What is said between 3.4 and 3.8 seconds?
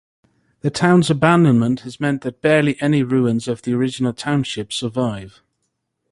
of the